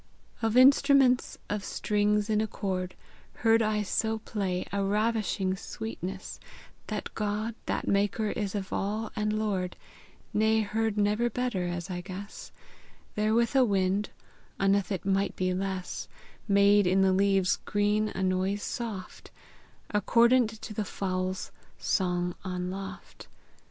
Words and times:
Of 0.41 0.57
instruments 0.57 1.37
of 1.47 1.63
stringes 1.63 2.27
in 2.27 2.39
accorde, 2.41 2.93
Heard 3.45 3.61
I 3.61 3.83
so 3.83 4.17
play, 4.17 4.65
a 4.73 4.83
ravishing 4.83 5.53
swetnesse, 5.53 6.39
That 6.87 7.13
God, 7.13 7.53
that 7.67 7.87
maker 7.87 8.31
is 8.31 8.55
of 8.55 8.73
all 8.73 9.11
and 9.15 9.31
Lorde, 9.31 9.75
Ne 10.33 10.61
heard 10.61 10.97
never 10.97 11.29
better, 11.29 11.67
as 11.67 11.91
I 11.91 12.01
gesse, 12.01 12.51
Therewith 13.13 13.55
a 13.55 13.63
wind, 13.63 14.09
unneth 14.59 14.91
it 14.91 15.05
might 15.05 15.35
be 15.35 15.53
lesse, 15.53 16.07
Made 16.47 16.87
in 16.87 17.01
the 17.03 17.13
leaves 17.13 17.57
grene 17.65 18.09
a 18.15 18.23
noise 18.23 18.63
soft, 18.63 19.29
Accordant 19.91 20.59
to 20.63 20.73
the 20.73 20.83
foules 20.83 21.51
song 21.77 22.33
on 22.43 22.71
loft. 22.71 23.27